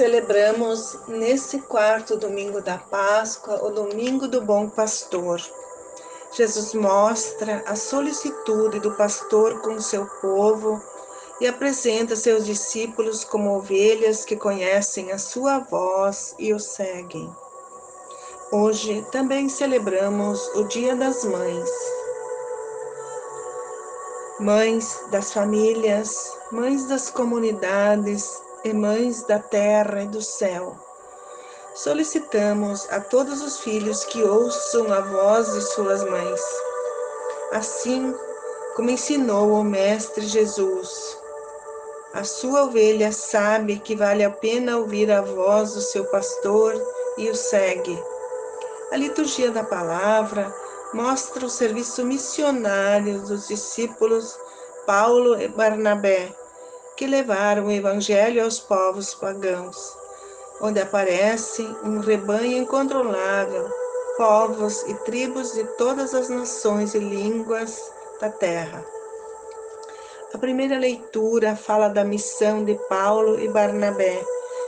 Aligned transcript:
Celebramos 0.00 0.96
nesse 1.08 1.60
quarto 1.60 2.16
domingo 2.16 2.62
da 2.62 2.78
Páscoa 2.78 3.62
o 3.62 3.68
domingo 3.68 4.26
do 4.26 4.40
Bom 4.40 4.66
Pastor. 4.66 5.38
Jesus 6.32 6.72
mostra 6.72 7.62
a 7.66 7.76
solicitude 7.76 8.80
do 8.80 8.92
pastor 8.92 9.60
com 9.60 9.78
seu 9.78 10.06
povo 10.22 10.82
e 11.38 11.46
apresenta 11.46 12.16
seus 12.16 12.46
discípulos 12.46 13.24
como 13.24 13.54
ovelhas 13.54 14.24
que 14.24 14.36
conhecem 14.36 15.12
a 15.12 15.18
sua 15.18 15.58
voz 15.58 16.34
e 16.38 16.54
o 16.54 16.58
seguem. 16.58 17.30
Hoje 18.50 19.06
também 19.12 19.50
celebramos 19.50 20.48
o 20.54 20.64
Dia 20.64 20.96
das 20.96 21.26
Mães. 21.26 21.70
Mães 24.38 24.98
das 25.10 25.30
famílias, 25.30 26.38
mães 26.50 26.86
das 26.86 27.10
comunidades 27.10 28.48
e 28.64 28.72
mães 28.72 29.22
da 29.24 29.38
terra 29.38 30.02
e 30.02 30.06
do 30.06 30.20
céu. 30.20 30.76
Solicitamos 31.74 32.86
a 32.90 33.00
todos 33.00 33.42
os 33.42 33.60
filhos 33.60 34.04
que 34.04 34.22
ouçam 34.22 34.92
a 34.92 35.00
voz 35.00 35.52
de 35.52 35.60
suas 35.72 36.04
mães, 36.04 36.40
assim 37.52 38.14
como 38.76 38.90
ensinou 38.90 39.52
o 39.52 39.64
Mestre 39.64 40.26
Jesus. 40.26 41.18
A 42.12 42.24
sua 42.24 42.64
ovelha 42.64 43.12
sabe 43.12 43.78
que 43.78 43.94
vale 43.94 44.24
a 44.24 44.30
pena 44.30 44.76
ouvir 44.78 45.10
a 45.10 45.20
voz 45.20 45.74
do 45.74 45.80
seu 45.80 46.04
pastor 46.06 46.74
e 47.16 47.30
o 47.30 47.36
segue. 47.36 48.02
A 48.90 48.96
liturgia 48.96 49.50
da 49.50 49.62
palavra 49.62 50.52
mostra 50.92 51.46
o 51.46 51.50
serviço 51.50 52.04
missionário 52.04 53.20
dos 53.20 53.46
discípulos 53.46 54.36
Paulo 54.86 55.40
e 55.40 55.46
Barnabé, 55.46 56.34
que 57.00 57.06
levaram 57.06 57.64
o 57.64 57.70
evangelho 57.70 58.44
aos 58.44 58.60
povos 58.60 59.14
pagãos, 59.14 59.96
onde 60.60 60.80
aparece 60.80 61.62
um 61.82 61.98
rebanho 61.98 62.58
incontrolável, 62.58 63.70
povos 64.18 64.82
e 64.82 64.92
tribos 65.06 65.54
de 65.54 65.64
todas 65.78 66.12
as 66.12 66.28
nações 66.28 66.94
e 66.94 66.98
línguas 66.98 67.90
da 68.20 68.28
terra. 68.28 68.84
A 70.34 70.36
primeira 70.36 70.78
leitura 70.78 71.56
fala 71.56 71.88
da 71.88 72.04
missão 72.04 72.66
de 72.66 72.78
Paulo 72.86 73.40
e 73.40 73.48
Barnabé, 73.48 74.22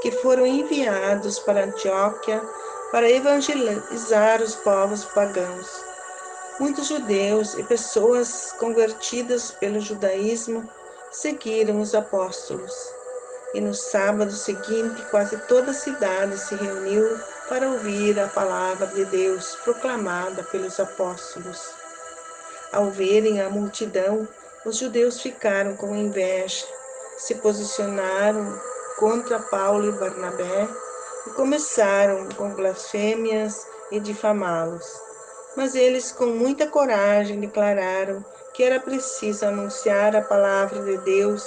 que 0.00 0.10
foram 0.10 0.46
enviados 0.46 1.38
para 1.40 1.64
Antioquia 1.64 2.40
para 2.90 3.10
evangelizar 3.10 4.40
os 4.40 4.54
povos 4.54 5.04
pagãos. 5.04 5.84
Muitos 6.58 6.86
judeus 6.86 7.52
e 7.58 7.62
pessoas 7.64 8.54
convertidas 8.58 9.50
pelo 9.50 9.78
judaísmo 9.78 10.66
seguiram 11.14 11.80
os 11.80 11.94
apóstolos. 11.94 12.74
E 13.54 13.60
no 13.60 13.72
sábado 13.72 14.32
seguinte, 14.32 15.00
quase 15.10 15.36
toda 15.46 15.70
a 15.70 15.74
cidade 15.74 16.36
se 16.38 16.56
reuniu 16.56 17.18
para 17.48 17.68
ouvir 17.68 18.18
a 18.18 18.26
palavra 18.26 18.88
de 18.88 19.04
Deus 19.04 19.56
proclamada 19.62 20.42
pelos 20.42 20.80
apóstolos. 20.80 21.70
Ao 22.72 22.90
verem 22.90 23.40
a 23.40 23.48
multidão, 23.48 24.26
os 24.66 24.78
judeus 24.78 25.20
ficaram 25.20 25.76
com 25.76 25.94
inveja, 25.94 26.66
se 27.16 27.36
posicionaram 27.36 28.60
contra 28.98 29.38
Paulo 29.38 29.88
e 29.88 29.92
Barnabé 29.92 30.68
e 31.26 31.30
começaram 31.30 32.28
com 32.30 32.50
blasfêmias 32.54 33.66
e 33.92 34.00
difamá-los. 34.00 34.84
Mas 35.56 35.76
eles, 35.76 36.10
com 36.10 36.26
muita 36.26 36.66
coragem, 36.66 37.38
declararam 37.38 38.24
que 38.54 38.62
era 38.62 38.80
preciso 38.80 39.44
anunciar 39.44 40.16
a 40.16 40.22
palavra 40.22 40.80
de 40.80 40.96
Deus 40.98 41.46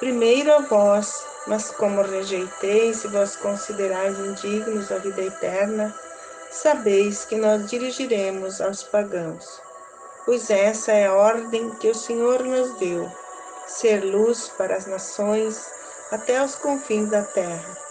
primeiro 0.00 0.52
a 0.52 0.60
vós, 0.60 1.24
mas 1.46 1.70
como 1.70 2.02
rejeiteis 2.02 3.04
e 3.04 3.08
vós 3.08 3.36
considerais 3.36 4.18
indignos 4.18 4.88
da 4.88 4.98
vida 4.98 5.22
eterna, 5.22 5.94
sabeis 6.50 7.24
que 7.24 7.36
nós 7.36 7.68
dirigiremos 7.70 8.60
aos 8.60 8.82
pagãos. 8.82 9.60
Pois 10.24 10.50
essa 10.50 10.92
é 10.92 11.06
a 11.06 11.14
ordem 11.14 11.70
que 11.76 11.90
o 11.90 11.94
Senhor 11.94 12.42
nos 12.42 12.76
deu, 12.78 13.10
ser 13.66 14.02
luz 14.04 14.48
para 14.56 14.76
as 14.76 14.86
nações 14.86 15.70
até 16.10 16.42
os 16.42 16.54
confins 16.54 17.10
da 17.10 17.22
terra 17.22 17.88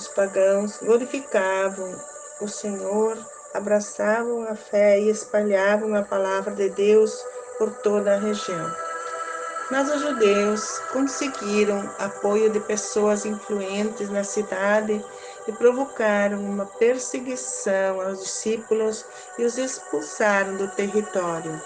os 0.00 0.08
pagãos 0.08 0.78
glorificavam 0.78 1.94
o 2.40 2.48
Senhor, 2.48 3.18
abraçavam 3.52 4.44
a 4.44 4.54
fé 4.54 4.98
e 4.98 5.10
espalhavam 5.10 5.94
a 5.94 6.02
palavra 6.02 6.54
de 6.54 6.70
Deus 6.70 7.22
por 7.60 7.70
toda 7.70 8.14
a 8.14 8.18
região. 8.18 8.74
Mas 9.70 9.94
os 9.94 10.00
judeus 10.00 10.78
conseguiram 10.90 11.78
apoio 11.98 12.48
de 12.48 12.58
pessoas 12.58 13.26
influentes 13.26 14.08
na 14.08 14.24
cidade 14.24 15.04
e 15.46 15.52
provocaram 15.52 16.42
uma 16.42 16.64
perseguição 16.64 18.00
aos 18.00 18.20
discípulos 18.20 19.04
e 19.38 19.44
os 19.44 19.58
expulsaram 19.58 20.56
do 20.56 20.68
território. 20.68 21.60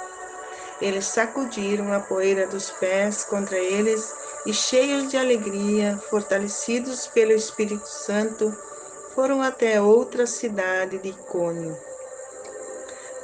Eles 0.80 1.06
sacudiram 1.06 1.92
a 1.92 2.00
poeira 2.00 2.48
dos 2.48 2.70
pés 2.72 3.22
contra 3.24 3.56
eles 3.56 4.12
e 4.44 4.52
cheios 4.52 5.08
de 5.08 5.16
alegria, 5.16 5.96
fortalecidos 6.10 7.06
pelo 7.06 7.32
Espírito 7.32 7.86
Santo, 7.86 8.52
foram 9.14 9.40
até 9.40 9.80
outra 9.80 10.26
cidade 10.26 10.98
de 10.98 11.10
Icônio. 11.10 11.93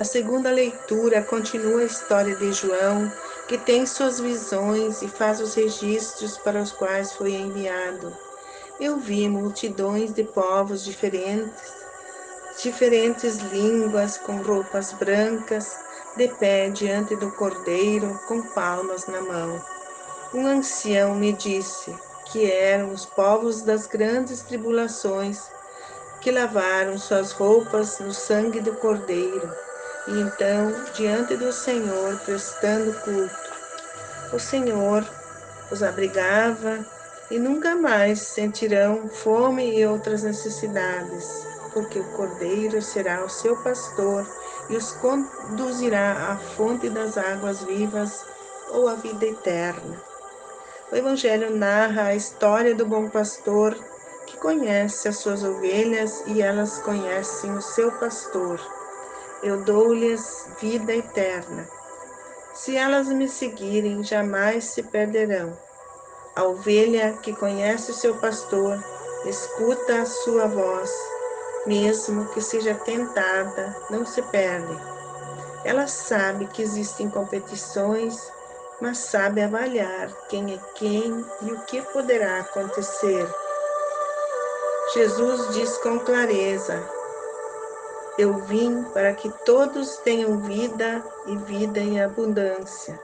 A 0.00 0.04
segunda 0.04 0.50
leitura 0.50 1.20
continua 1.22 1.82
a 1.82 1.84
história 1.84 2.34
de 2.34 2.50
João, 2.54 3.12
que 3.46 3.58
tem 3.58 3.84
suas 3.84 4.18
visões 4.18 5.02
e 5.02 5.08
faz 5.08 5.42
os 5.42 5.52
registros 5.52 6.38
para 6.38 6.62
os 6.62 6.72
quais 6.72 7.12
foi 7.12 7.34
enviado. 7.34 8.16
Eu 8.80 8.96
vi 8.96 9.28
multidões 9.28 10.14
de 10.14 10.24
povos 10.24 10.82
diferentes, 10.82 11.74
diferentes 12.62 13.36
línguas, 13.52 14.16
com 14.16 14.38
roupas 14.38 14.94
brancas, 14.94 15.76
de 16.16 16.28
pé 16.28 16.70
diante 16.70 17.14
do 17.16 17.30
cordeiro, 17.32 18.18
com 18.26 18.40
palmas 18.40 19.06
na 19.06 19.20
mão. 19.20 19.62
Um 20.32 20.46
ancião 20.46 21.14
me 21.14 21.34
disse 21.34 21.94
que 22.32 22.50
eram 22.50 22.90
os 22.90 23.04
povos 23.04 23.60
das 23.60 23.86
grandes 23.86 24.40
tribulações 24.40 25.42
que 26.22 26.30
lavaram 26.30 26.96
suas 26.96 27.32
roupas 27.32 27.98
no 27.98 28.14
sangue 28.14 28.60
do 28.60 28.74
Cordeiro, 28.76 29.50
e 30.06 30.20
então, 30.20 30.72
diante 30.94 31.36
do 31.36 31.52
Senhor, 31.52 32.18
prestando 32.24 32.92
culto. 33.00 33.50
O 34.32 34.38
Senhor 34.38 35.04
os 35.70 35.82
abrigava 35.82 36.84
e 37.30 37.38
nunca 37.38 37.76
mais 37.76 38.20
sentirão 38.20 39.08
fome 39.08 39.78
e 39.78 39.86
outras 39.86 40.22
necessidades, 40.22 41.46
porque 41.72 41.98
o 41.98 42.12
Cordeiro 42.12 42.82
será 42.82 43.24
o 43.24 43.28
seu 43.28 43.56
pastor 43.62 44.26
e 44.68 44.76
os 44.76 44.92
conduzirá 44.92 46.32
à 46.32 46.36
fonte 46.36 46.88
das 46.88 47.16
águas 47.16 47.62
vivas 47.62 48.24
ou 48.70 48.88
à 48.88 48.94
vida 48.94 49.26
eterna. 49.26 50.00
O 50.90 50.96
Evangelho 50.96 51.56
narra 51.56 52.06
a 52.06 52.16
história 52.16 52.74
do 52.74 52.84
bom 52.84 53.08
pastor 53.08 53.76
que 54.26 54.36
conhece 54.38 55.08
as 55.08 55.18
suas 55.18 55.44
ovelhas 55.44 56.22
e 56.26 56.42
elas 56.42 56.78
conhecem 56.78 57.52
o 57.52 57.62
seu 57.62 57.92
pastor. 57.92 58.60
Eu 59.42 59.62
dou-lhes 59.62 60.48
vida 60.60 60.94
eterna. 60.94 61.68
Se 62.54 62.76
elas 62.76 63.08
me 63.08 63.28
seguirem, 63.28 64.02
jamais 64.02 64.64
se 64.64 64.82
perderão. 64.82 65.56
A 66.36 66.44
ovelha 66.44 67.18
que 67.22 67.34
conhece 67.34 67.90
o 67.90 67.94
seu 67.94 68.16
pastor 68.16 68.82
escuta 69.26 70.02
a 70.02 70.06
sua 70.06 70.46
voz, 70.46 70.90
mesmo 71.66 72.26
que 72.28 72.40
seja 72.40 72.74
tentada, 72.74 73.76
não 73.90 74.04
se 74.04 74.22
perde. 74.22 74.76
Ela 75.64 75.86
sabe 75.86 76.46
que 76.46 76.62
existem 76.62 77.08
competições 77.08 78.30
mas 78.80 78.98
sabe 78.98 79.42
avaliar 79.42 80.10
quem 80.28 80.54
é 80.54 80.58
quem 80.74 81.24
e 81.42 81.52
o 81.52 81.60
que 81.66 81.82
poderá 81.82 82.40
acontecer. 82.40 83.28
Jesus 84.94 85.54
diz 85.54 85.76
com 85.78 85.98
clareza: 86.00 86.82
Eu 88.20 88.34
vim 88.44 88.84
para 88.92 89.14
que 89.14 89.30
todos 89.46 89.96
tenham 90.04 90.40
vida 90.40 91.02
e 91.26 91.36
vida 91.38 91.80
em 91.80 92.02
abundância, 92.02 93.00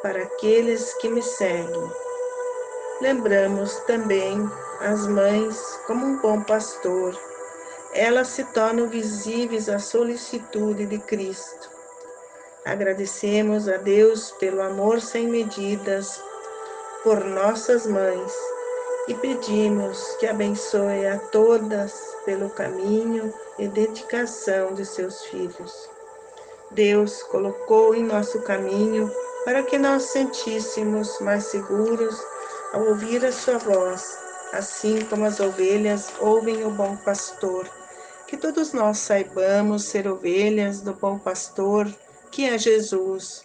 para 0.00 0.22
aqueles 0.22 0.94
que 0.94 1.08
me 1.10 1.22
seguem. 1.22 1.92
Lembramos 3.02 3.74
também 3.80 4.38
as 4.80 5.06
mães 5.06 5.60
como 5.86 6.06
um 6.06 6.16
bom 6.16 6.42
pastor. 6.44 7.14
Elas 7.92 8.28
se 8.28 8.44
tornam 8.54 8.88
visíveis 8.88 9.68
à 9.68 9.78
solicitude 9.78 10.86
de 10.86 10.98
Cristo 11.00 11.72
Agradecemos 12.64 13.68
a 13.68 13.76
Deus 13.76 14.30
pelo 14.38 14.62
amor 14.62 15.00
sem 15.00 15.26
medidas 15.26 16.22
por 17.02 17.24
nossas 17.24 17.88
mães 17.88 18.32
e 19.08 19.14
pedimos 19.14 20.16
que 20.18 20.26
abençoe 20.26 21.06
a 21.06 21.18
todas 21.18 21.92
pelo 22.24 22.50
caminho 22.50 23.32
e 23.58 23.68
dedicação 23.68 24.74
de 24.74 24.84
seus 24.84 25.24
filhos. 25.26 25.90
Deus 26.70 27.22
colocou 27.24 27.94
em 27.94 28.04
nosso 28.04 28.40
caminho 28.42 29.10
para 29.44 29.62
que 29.62 29.76
nós 29.76 30.04
sentíssemos 30.04 31.20
mais 31.20 31.44
seguros 31.44 32.18
ao 32.72 32.82
ouvir 32.86 33.24
a 33.24 33.32
sua 33.32 33.58
voz 33.58 34.22
assim 34.52 35.00
como 35.06 35.24
as 35.24 35.40
ovelhas 35.40 36.12
ouvem 36.20 36.62
o 36.64 36.70
bom 36.70 36.96
pastor. 36.98 37.68
Que 38.28 38.36
todos 38.36 38.72
nós 38.72 38.98
saibamos 38.98 39.84
ser 39.84 40.06
ovelhas 40.06 40.82
do 40.82 40.92
bom 40.92 41.18
pastor, 41.18 41.92
que 42.30 42.44
é 42.44 42.56
Jesus, 42.58 43.44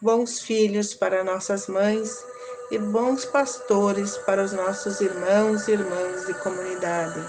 bons 0.00 0.40
filhos 0.40 0.94
para 0.94 1.24
nossas 1.24 1.66
mães 1.66 2.24
e 2.70 2.78
bons 2.78 3.24
pastores 3.24 4.16
para 4.18 4.42
os 4.42 4.52
nossos 4.52 5.00
irmãos 5.00 5.68
e 5.68 5.72
irmãs 5.72 6.26
de 6.26 6.34
comunidade. 6.34 7.20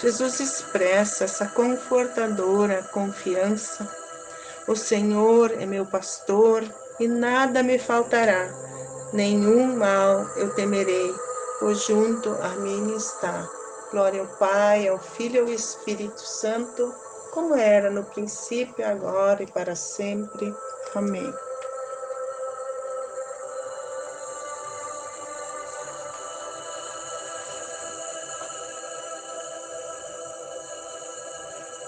Jesus 0.00 0.40
expressa 0.40 1.24
essa 1.24 1.46
confortadora 1.46 2.82
confiança. 2.92 3.88
O 4.66 4.74
Senhor 4.74 5.52
é 5.52 5.66
meu 5.66 5.84
pastor 5.84 6.64
e 6.98 7.06
nada 7.06 7.62
me 7.62 7.78
faltará, 7.78 8.50
nenhum 9.12 9.76
mal 9.76 10.26
eu 10.36 10.54
temerei, 10.54 11.14
pois 11.58 11.84
junto 11.84 12.30
a 12.42 12.48
mim 12.56 12.94
está. 12.96 13.48
Glória 13.90 14.20
ao 14.20 14.26
Pai, 14.38 14.86
ao 14.86 14.98
Filho 14.98 15.36
e 15.36 15.38
ao 15.40 15.48
Espírito 15.48 16.20
Santo, 16.20 16.94
como 17.32 17.56
era 17.56 17.90
no 17.90 18.04
princípio, 18.04 18.86
agora 18.86 19.42
e 19.42 19.46
para 19.46 19.74
sempre. 19.74 20.54
Amém. 20.94 21.32